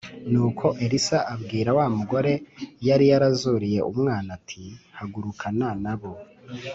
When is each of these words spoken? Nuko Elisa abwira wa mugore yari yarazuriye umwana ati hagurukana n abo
Nuko 0.31 0.65
Elisa 0.85 1.17
abwira 1.33 1.69
wa 1.77 1.85
mugore 1.97 2.33
yari 2.87 3.05
yarazuriye 3.11 3.79
umwana 3.91 4.29
ati 4.37 4.63
hagurukana 4.97 5.67
n 5.83 5.87
abo 5.95 6.11